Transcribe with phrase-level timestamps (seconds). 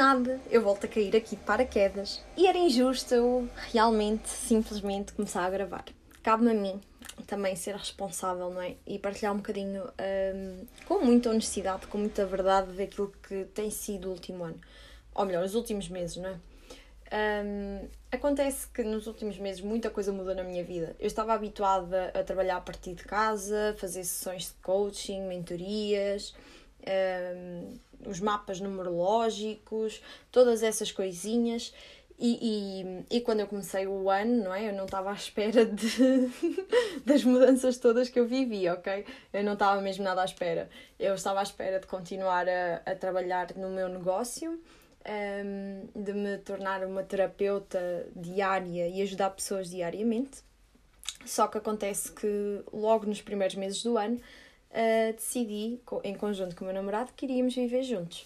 [0.00, 2.22] nada, eu volto a cair aqui de paraquedas.
[2.34, 5.84] E era injusto eu realmente, simplesmente começar a gravar.
[6.22, 6.80] Cabe-me a mim
[7.26, 8.76] também ser responsável, não é?
[8.86, 14.08] E partilhar um bocadinho um, com muita honestidade, com muita verdade daquilo que tem sido
[14.08, 14.58] o último ano.
[15.14, 16.36] Ou melhor, os últimos meses, não é?
[17.44, 20.96] Um, acontece que nos últimos meses muita coisa mudou na minha vida.
[20.98, 26.34] Eu estava habituada a trabalhar a partir de casa, fazer sessões de coaching, mentorias,
[28.06, 31.72] os mapas numerológicos, todas essas coisinhas.
[32.22, 34.68] E, e, e, quando eu comecei o ano, não é?
[34.68, 36.30] Eu não estava à espera de,
[37.06, 39.06] das mudanças todas que eu vivi, ok?
[39.32, 40.68] Eu não estava mesmo nada à espera.
[40.98, 44.60] Eu estava à espera de continuar a, a trabalhar no meu negócio,
[45.08, 50.42] um, de me tornar uma terapeuta diária e ajudar pessoas diariamente.
[51.24, 54.20] Só que acontece que logo nos primeiros meses do ano
[55.14, 58.24] decidi, em conjunto com o meu namorado, que iríamos viver juntos.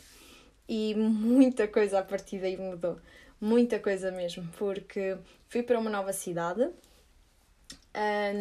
[0.69, 2.99] E muita coisa a partir daí mudou
[3.45, 6.73] muita coisa mesmo, porque fui para uma nova cidade, uh,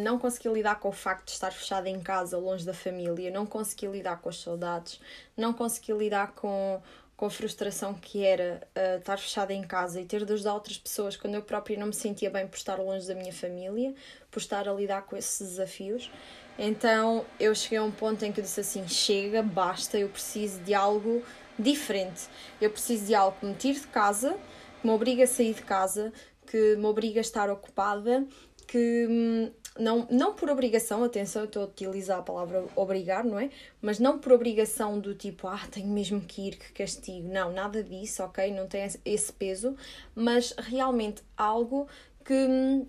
[0.02, 3.44] não consegui lidar com o facto de estar fechada em casa, longe da família, não
[3.44, 4.98] consegui lidar com as saudades,
[5.36, 6.80] não consegui lidar com,
[7.16, 10.78] com a frustração que era uh, estar fechada em casa e ter de ajudar outras
[10.78, 13.94] pessoas quando eu própria não me sentia bem por estar longe da minha família,
[14.30, 16.10] por estar a lidar com esses desafios.
[16.58, 20.60] Então eu cheguei a um ponto em que eu disse assim: chega, basta, eu preciso
[20.60, 21.22] de algo
[21.58, 22.28] diferente,
[22.60, 24.36] eu preciso de algo que me tire de casa
[24.84, 26.12] que me obriga a sair de casa,
[26.46, 28.26] que me obriga a estar ocupada,
[28.68, 33.38] que hum, não, não por obrigação, atenção, eu estou a utilizar a palavra obrigar, não
[33.38, 33.50] é?
[33.82, 37.28] Mas não por obrigação do tipo, ah, tenho mesmo que ir, que castigo.
[37.28, 38.52] Não, nada disso, ok?
[38.52, 39.76] Não tem esse peso,
[40.14, 41.88] mas realmente algo
[42.24, 42.86] que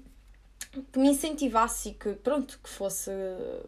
[0.91, 3.09] que me incentivasse e que, pronto, que fosse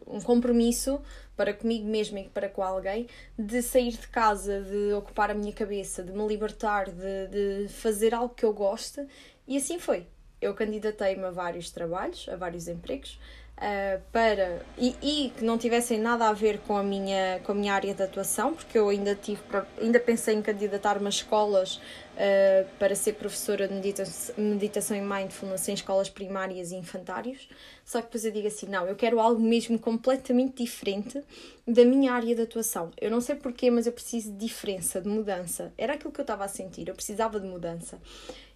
[0.06, 1.00] um compromisso
[1.36, 3.06] para comigo mesma e para com alguém,
[3.38, 8.14] de sair de casa, de ocupar a minha cabeça, de me libertar, de, de fazer
[8.14, 9.06] algo que eu gosto.
[9.46, 10.06] E assim foi.
[10.40, 13.18] Eu candidatei-me a vários trabalhos, a vários empregos,
[13.58, 17.54] uh, para e, e, que não tivessem nada a ver com a minha com a
[17.54, 19.40] minha área de atuação porque eu ainda tive
[19.80, 25.68] ainda pensei em candidatar-me a escolas uh, para ser professora de meditação, meditação e mindfulness
[25.68, 27.48] em escolas primárias e infantários.
[27.84, 31.22] Só que depois eu digo assim não eu quero algo mesmo completamente diferente
[31.66, 32.90] da minha área de atuação.
[33.00, 35.72] Eu não sei porquê mas eu preciso de diferença de mudança.
[35.76, 37.98] Era aquilo que eu estava a sentir eu precisava de mudança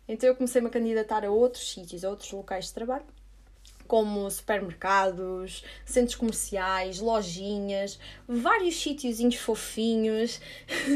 [0.08, 3.04] então eu comecei -me a candidatar a outros sítios a outros locais de trabalho
[3.92, 10.40] como supermercados, centros comerciais, lojinhas, vários sítiozinhos fofinhos,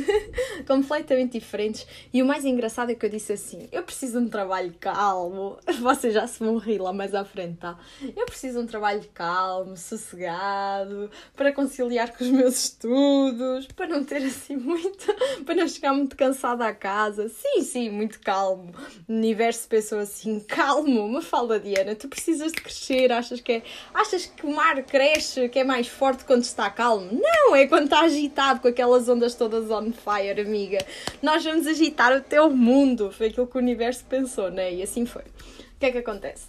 [0.66, 1.86] completamente diferentes.
[2.10, 5.58] E o mais engraçado é que eu disse assim: eu preciso de um trabalho calmo.
[5.78, 7.78] Vocês já se vão rir lá mais à frente, tá?
[8.00, 14.04] Eu preciso de um trabalho calmo, sossegado, para conciliar com os meus estudos, para não
[14.04, 15.04] ter assim muito.
[15.44, 17.28] para não chegar muito cansada à casa.
[17.28, 18.72] Sim, sim, muito calmo.
[19.06, 23.62] O universo pensou assim: calmo, uma fala Diana, tu precisas de crescer, achas que é.
[23.92, 27.08] Achas que o mar cresce, que é mais forte quando está calmo?
[27.12, 30.78] Não, é quando está agitado com aquelas ondas todas on fire, amiga.
[31.22, 33.10] Nós vamos agitar o teu mundo.
[33.12, 34.72] Foi aquilo que o universo pensou, né?
[34.72, 35.22] E assim foi.
[35.22, 36.46] O que é que acontece?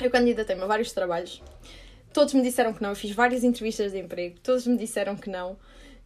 [0.00, 1.42] Eu candidatei-me a vários trabalhos.
[2.12, 2.90] Todos me disseram que não.
[2.90, 4.38] Eu fiz várias entrevistas de emprego.
[4.42, 5.56] Todos me disseram que não.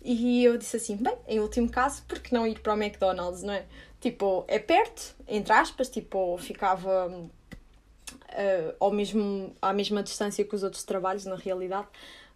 [0.03, 3.43] E eu disse assim: bem, em último caso, por que não ir para o McDonald's,
[3.43, 3.65] não é?
[4.01, 7.29] Tipo, é perto, entre aspas, tipo, ficava
[8.31, 11.89] uh, ao mesmo, à mesma distância que os outros trabalhos, na realidade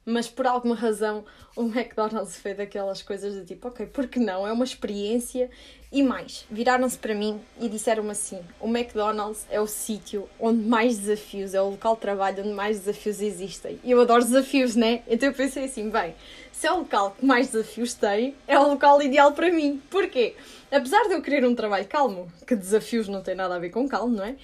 [0.04, 1.24] mas por alguma razão
[1.54, 4.46] o McDonald's foi daquelas coisas de tipo, ok, por que não?
[4.46, 5.50] É uma experiência.
[5.92, 10.96] E mais, viraram-se para mim e disseram-me assim: o McDonald's é o sítio onde mais
[10.96, 13.80] desafios, é o local de trabalho onde mais desafios existem.
[13.82, 15.02] E eu adoro desafios, né?
[15.08, 16.14] Então eu pensei assim: bem,
[16.52, 19.82] se é o local que mais desafios tem, é o local ideal para mim.
[19.90, 20.36] Porquê?
[20.70, 23.88] Apesar de eu querer um trabalho calmo, que desafios não tem nada a ver com
[23.88, 24.36] calmo, não é?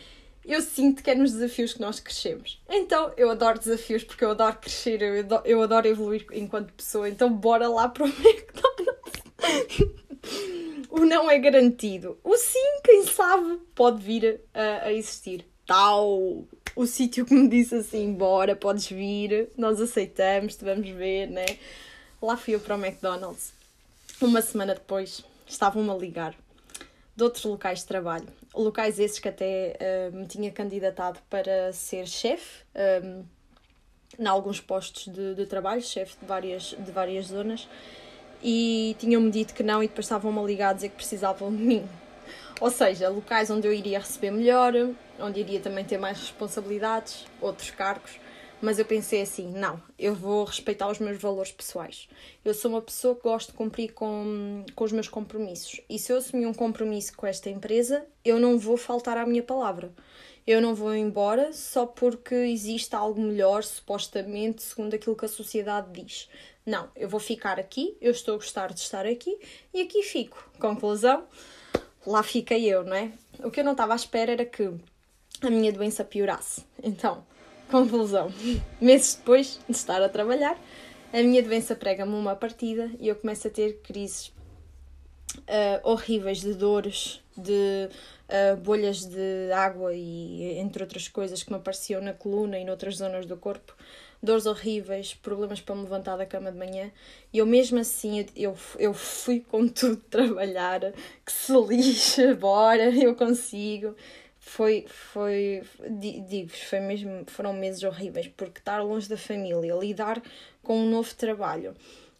[0.53, 2.63] Eu sinto que é nos desafios que nós crescemos.
[2.69, 7.09] Então, eu adoro desafios porque eu adoro crescer, eu adoro, eu adoro evoluir enquanto pessoa.
[7.09, 9.23] Então, bora lá para o McDonald's.
[10.89, 12.19] o não é garantido.
[12.23, 15.45] O sim, quem sabe, pode vir a, a existir.
[15.67, 16.47] Tal,
[16.77, 21.47] o sítio que me disse assim: bora, podes vir, nós aceitamos, te vamos ver, né?
[22.23, 23.53] Lá fui eu para o McDonald's.
[24.21, 26.46] Uma semana depois, estavam-me a ligar
[27.17, 28.29] de outros locais de trabalho.
[28.55, 32.63] Locais esses que até uh, me tinha candidatado para ser chefe,
[33.03, 33.25] um,
[34.19, 37.67] em alguns postos de, de trabalho, chefe de várias, de várias zonas,
[38.43, 41.63] e tinham-me dito que não e depois estavam-me a ligar a dizer que precisavam de
[41.63, 41.89] mim.
[42.61, 44.73] Ou seja, locais onde eu iria receber melhor,
[45.19, 48.13] onde iria também ter mais responsabilidades, outros cargos,
[48.61, 52.09] Mas eu pensei assim: não, eu vou respeitar os meus valores pessoais.
[52.45, 55.81] Eu sou uma pessoa que gosto de cumprir com, com os meus compromissos.
[55.89, 59.43] E se eu assumir um compromisso com esta empresa, eu não vou faltar à minha
[59.43, 59.93] palavra.
[60.47, 65.89] Eu não vou embora só porque existe algo melhor, supostamente, segundo aquilo que a sociedade
[66.01, 66.29] diz.
[66.65, 69.39] Não, eu vou ficar aqui, eu estou a gostar de estar aqui
[69.75, 70.49] e aqui fico.
[70.59, 71.27] Conclusão,
[72.07, 73.13] lá fiquei eu, não é?
[73.41, 74.73] O que eu não estava à espera era que
[75.43, 76.65] a minha doença piorasse.
[76.83, 77.25] Então,
[77.71, 78.33] conclusão,
[78.81, 80.59] meses depois de estar a trabalhar,
[81.13, 84.33] a minha doença prega-me uma partida e eu começo a ter crises
[85.39, 87.89] uh, horríveis de dores, de
[88.29, 92.97] uh, bolhas de água e entre outras coisas que me apareciam na coluna e noutras
[92.97, 93.75] zonas do corpo,
[94.23, 96.91] dores horríveis, problemas para me levantar da cama de manhã.
[97.33, 100.81] E eu mesmo assim, eu, eu fui com tudo trabalhar,
[101.25, 103.95] que se lixe, bora, eu consigo.
[104.49, 110.23] Foi, foi, digo foi mesmo, foram meses horríveis, porque estar longe da família, lidar
[110.63, 111.75] com um novo trabalho,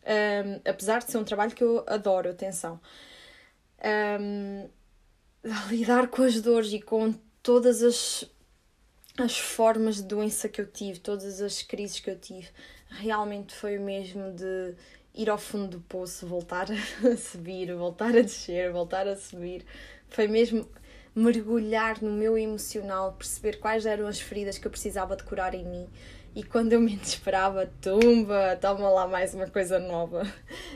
[0.05, 2.81] um, apesar de ser um trabalho que eu adoro, atenção,
[4.21, 4.69] um,
[5.71, 7.15] lidar com as dores e com
[7.45, 8.29] todas as,
[9.17, 12.49] as formas de doença que eu tive, todas as crises que eu tive,
[12.91, 14.75] realmente foi o mesmo de
[15.15, 16.67] ir ao fundo do poço, voltar
[17.07, 19.65] a subir, voltar a descer, voltar a subir.
[20.09, 20.69] Foi mesmo
[21.17, 25.65] mergulhar no meu emocional, perceber quais eram as feridas que eu precisava de curar em
[25.65, 25.89] mim
[26.37, 30.23] e quando eu me esperava, tumba, toma lá mais uma coisa nova.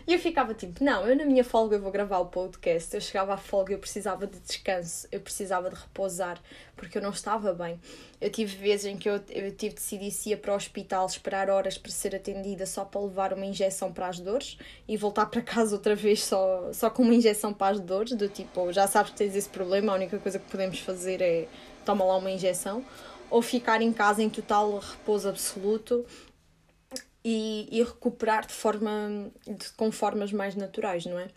[0.06, 2.94] E eu ficava tipo, não, eu na minha folga eu vou gravar o podcast.
[2.94, 6.40] Eu chegava à folga, eu precisava de descanso, eu precisava de repousar,
[6.74, 7.78] porque eu não estava bem.
[8.18, 11.04] Eu tive vezes em que eu, eu tive de decidir se ia para o hospital,
[11.04, 14.56] esperar horas para ser atendida só para levar uma injeção para as dores
[14.88, 18.28] e voltar para casa outra vez só, só com uma injeção para as dores, do
[18.30, 21.46] tipo, já sabes que tens esse problema, a única coisa que podemos fazer é
[21.84, 22.82] toma lá uma injeção
[23.30, 26.04] ou ficar em casa em total repouso absoluto
[27.24, 31.28] e, e recuperar de forma de, com formas mais naturais, não é?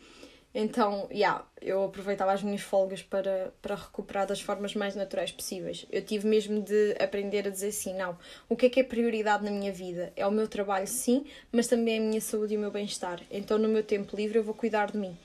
[0.56, 5.88] Então, yeah, eu aproveitava as minhas folgas para, para recuperar das formas mais naturais possíveis.
[5.92, 8.16] Eu tive mesmo de aprender a dizer assim: não,
[8.48, 10.14] o que é que é prioridade na minha vida?
[10.16, 13.20] É o meu trabalho, sim, mas também é a minha saúde e o meu bem-estar.
[13.32, 15.18] Então, no meu tempo livre, eu vou cuidar de mim.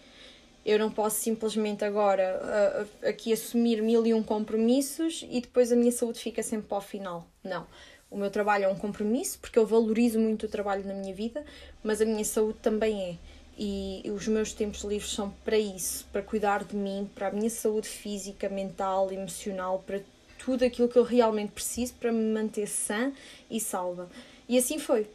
[0.69, 5.77] Eu não posso simplesmente agora uh, aqui assumir mil e um compromissos e depois a
[5.77, 7.27] minha saúde fica sempre para o final.
[7.43, 7.67] Não.
[8.11, 11.43] O meu trabalho é um compromisso porque eu valorizo muito o trabalho na minha vida,
[11.83, 13.17] mas a minha saúde também é.
[13.57, 17.49] E os meus tempos livres são para isso, para cuidar de mim, para a minha
[17.49, 20.03] saúde física, mental, emocional, para
[20.39, 23.11] tudo aquilo que eu realmente preciso para me manter sã
[23.51, 24.07] e salva.
[24.47, 25.07] E assim foi.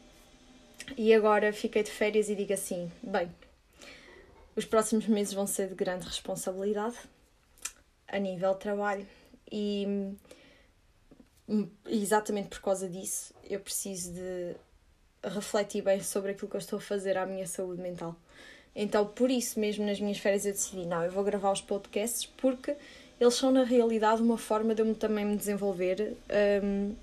[0.97, 3.29] E agora fiquei de férias e digo assim: bem,
[4.55, 6.97] os próximos meses vão ser de grande responsabilidade
[8.07, 9.05] a nível trabalho
[9.51, 10.13] e
[11.87, 14.55] exatamente por causa disso eu preciso de
[15.23, 18.15] refletir bem sobre aquilo que eu estou a fazer à minha saúde mental.
[18.75, 22.25] Então, por isso mesmo, nas minhas férias eu decidi, não, eu vou gravar os podcasts
[22.25, 22.75] porque
[23.19, 26.17] eles são na realidade uma forma de eu também me desenvolver
[26.63, 26.95] um,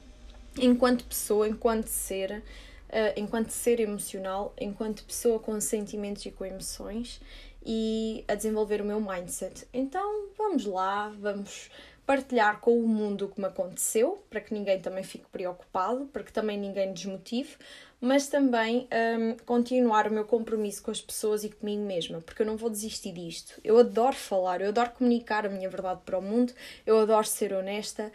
[0.58, 2.42] enquanto pessoa, enquanto ser,
[2.90, 7.20] uh, enquanto ser emocional, enquanto pessoa com sentimentos e com emoções
[7.64, 9.66] e a desenvolver o meu mindset.
[9.72, 11.70] Então vamos lá, vamos
[12.06, 16.24] partilhar com o mundo o que me aconteceu, para que ninguém também fique preocupado, para
[16.24, 17.56] que também ninguém desmotive,
[18.00, 22.46] mas também um, continuar o meu compromisso com as pessoas e comigo mesma, porque eu
[22.46, 23.60] não vou desistir disto.
[23.62, 26.52] Eu adoro falar, eu adoro comunicar a minha verdade para o mundo,
[26.84, 28.10] eu adoro ser honesta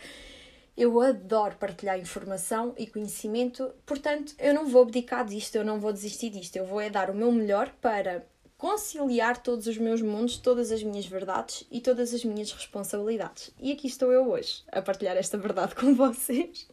[0.77, 5.93] eu adoro partilhar informação e conhecimento, portanto, eu não vou abdicar disto, eu não vou
[5.93, 6.55] desistir disto.
[6.57, 8.25] Eu vou é dar o meu melhor para
[8.57, 13.51] conciliar todos os meus mundos, todas as minhas verdades e todas as minhas responsabilidades.
[13.59, 16.67] E aqui estou eu hoje a partilhar esta verdade com vocês.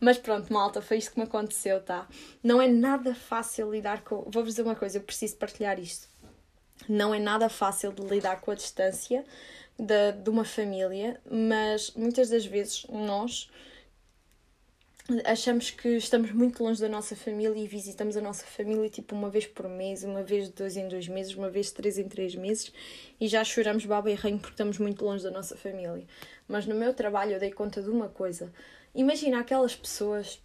[0.00, 2.06] Mas pronto, malta, foi isto que me aconteceu, tá?
[2.42, 4.22] Não é nada fácil lidar com.
[4.22, 6.08] Vou-vos dizer uma coisa, eu preciso partilhar isto.
[6.88, 9.24] Não é nada fácil de lidar com a distância
[9.78, 13.48] de, de uma família, mas muitas das vezes nós
[15.24, 19.30] achamos que estamos muito longe da nossa família e visitamos a nossa família tipo uma
[19.30, 22.08] vez por mês, uma vez de dois em dois meses, uma vez de três em
[22.08, 22.70] três meses
[23.18, 26.06] e já choramos baba e rainho porque estamos muito longe da nossa família.
[26.46, 28.52] Mas no meu trabalho eu dei conta de uma coisa.
[28.94, 30.40] Imagina aquelas pessoas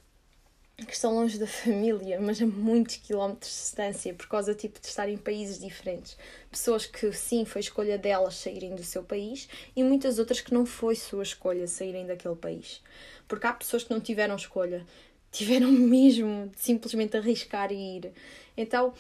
[0.78, 4.88] que estão longe da família, mas a muitos quilómetros de distância, por causa tipo de
[4.88, 6.18] estar em países diferentes.
[6.50, 10.66] Pessoas que sim, foi escolha delas saírem do seu país e muitas outras que não
[10.66, 12.82] foi sua escolha saírem daquele país.
[13.28, 14.86] Porque há pessoas que não tiveram escolha,
[15.32, 18.12] tiveram mesmo de simplesmente arriscar e ir.
[18.58, 18.94] Então,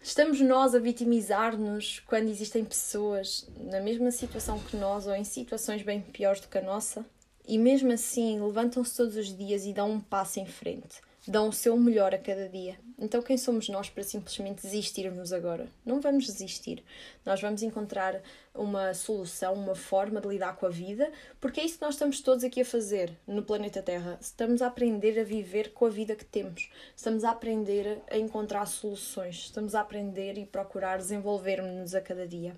[0.00, 5.82] estamos nós a vitimizar-nos quando existem pessoas na mesma situação que nós ou em situações
[5.82, 7.04] bem piores do que a nossa?
[7.46, 11.00] E mesmo assim levantam-se todos os dias e dão um passo em frente.
[11.28, 12.78] dão o seu melhor a cada dia.
[12.98, 15.66] Então, quem somos nós para simplesmente desistirmos agora?
[15.84, 16.84] Não vamos desistir.
[17.24, 18.22] Nós vamos encontrar
[18.54, 21.10] uma solução, uma forma de lidar com a vida,
[21.40, 24.16] porque é isso que nós estamos todos aqui a fazer no planeta Terra.
[24.20, 26.70] Estamos a aprender a viver com a vida que temos.
[26.94, 29.46] Estamos a aprender a encontrar soluções.
[29.46, 32.56] Estamos a aprender e procurar desenvolver-nos a cada dia.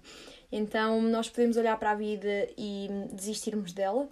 [0.53, 4.09] Então, nós podemos olhar para a vida e desistirmos dela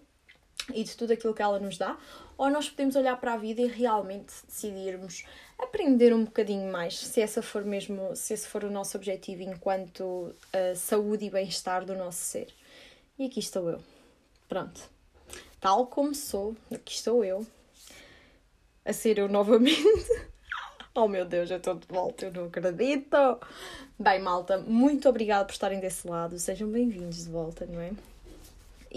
[0.72, 1.96] e de tudo aquilo que ela nos dá,
[2.36, 5.24] ou nós podemos olhar para a vida e realmente decidirmos
[5.58, 10.02] aprender um bocadinho mais, se essa for mesmo, se esse for o nosso objetivo enquanto
[10.02, 12.48] uh, saúde e bem-estar do nosso ser.
[13.18, 13.80] E aqui estou eu.
[14.48, 14.80] Pronto.
[15.60, 17.46] Tal como sou, aqui estou eu.
[18.84, 19.82] A ser eu novamente.
[20.94, 23.16] oh meu Deus, eu estou de volta, eu não acredito.
[23.98, 26.38] Bem, malta, muito obrigada por estarem desse lado.
[26.38, 27.92] Sejam bem-vindos de volta, não é?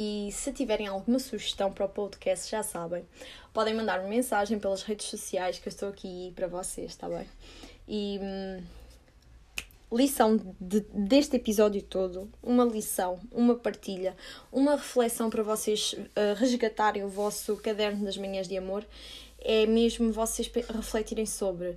[0.02, 3.06] E se tiverem alguma sugestão para o podcast, já sabem,
[3.52, 7.28] podem mandar-me mensagem pelas redes sociais que eu estou aqui para vocês, está bem?
[7.86, 8.64] E hum,
[9.92, 14.16] lição de, deste episódio todo, uma lição, uma partilha,
[14.54, 18.88] uma reflexão para vocês uh, resgatarem o vosso caderno das manhãs de amor,
[19.38, 21.76] é mesmo vocês refletirem sobre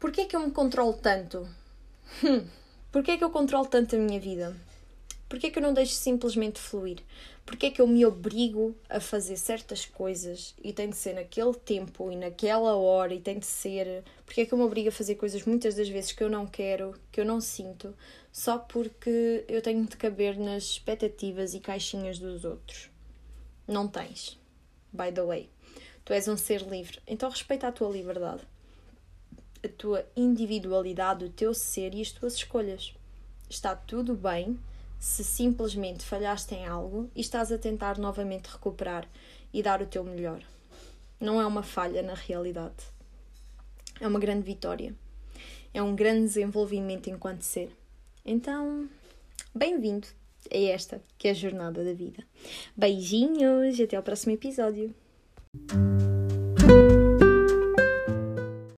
[0.00, 1.46] porquê é que eu me controlo tanto?
[2.24, 2.46] Hum,
[2.90, 4.56] porquê é que eu controlo tanto a minha vida?
[5.28, 7.02] Porquê é que eu não deixo simplesmente fluir?
[7.44, 11.54] Porquê é que eu me obrigo a fazer certas coisas e tem de ser naquele
[11.54, 14.04] tempo e naquela hora e tem de ser.
[14.24, 16.46] Porquê é que eu me obrigo a fazer coisas muitas das vezes que eu não
[16.46, 17.94] quero, que eu não sinto,
[18.30, 22.88] só porque eu tenho de caber nas expectativas e caixinhas dos outros?
[23.66, 24.38] Não tens.
[24.92, 25.50] By the way.
[26.04, 28.42] Tu és um ser livre, então respeita a tua liberdade,
[29.64, 32.94] a tua individualidade, o teu ser e as tuas escolhas.
[33.50, 34.56] Está tudo bem
[34.98, 39.08] se simplesmente falhaste em algo e estás a tentar novamente recuperar
[39.52, 40.42] e dar o teu melhor.
[41.20, 42.74] Não é uma falha na realidade.
[44.00, 44.94] É uma grande vitória.
[45.72, 47.70] É um grande desenvolvimento enquanto ser.
[48.24, 48.88] Então,
[49.54, 50.06] bem-vindo
[50.52, 52.22] a esta que é a jornada da vida.
[52.76, 54.94] Beijinhos e até ao próximo episódio.